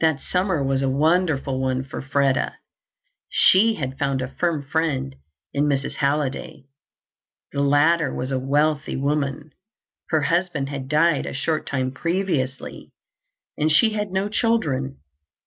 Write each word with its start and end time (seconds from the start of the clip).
That 0.00 0.20
summer 0.20 0.62
was 0.62 0.82
a 0.82 0.90
wonderful 0.90 1.58
one 1.58 1.82
for 1.82 2.02
Freda. 2.02 2.56
She 3.30 3.76
had 3.76 3.98
found 3.98 4.20
a 4.20 4.34
firm 4.38 4.62
friend 4.62 5.16
in 5.54 5.64
Mrs. 5.64 5.94
Halliday. 5.94 6.66
The 7.52 7.62
latter 7.62 8.12
was 8.14 8.30
a 8.30 8.38
wealthy 8.38 8.96
woman. 8.96 9.52
Her 10.10 10.24
husband 10.24 10.68
had 10.68 10.86
died 10.86 11.24
a 11.24 11.32
short 11.32 11.66
time 11.66 11.92
previously 11.92 12.92
and 13.56 13.72
she 13.72 13.94
had 13.94 14.10
no 14.10 14.28
children. 14.28 14.98